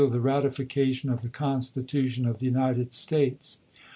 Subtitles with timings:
[0.09, 3.59] the ratification of the Constitution of the United States."